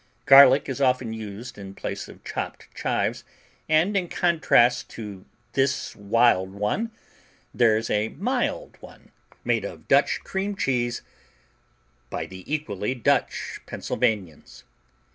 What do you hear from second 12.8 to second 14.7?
Dutch Pennsylvanians.